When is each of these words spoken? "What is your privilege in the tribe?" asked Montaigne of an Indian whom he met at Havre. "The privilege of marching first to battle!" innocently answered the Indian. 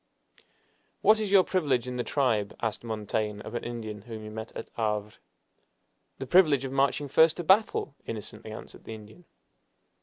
"What 1.01 1.19
is 1.19 1.29
your 1.29 1.43
privilege 1.43 1.87
in 1.87 1.97
the 1.97 2.03
tribe?" 2.03 2.55
asked 2.59 2.83
Montaigne 2.83 3.39
of 3.43 3.53
an 3.53 3.63
Indian 3.63 4.01
whom 4.01 4.23
he 4.23 4.29
met 4.29 4.51
at 4.55 4.71
Havre. 4.75 5.13
"The 6.17 6.25
privilege 6.25 6.65
of 6.65 6.71
marching 6.71 7.07
first 7.07 7.37
to 7.37 7.43
battle!" 7.43 7.93
innocently 8.07 8.51
answered 8.51 8.85
the 8.85 8.95
Indian. 8.95 9.25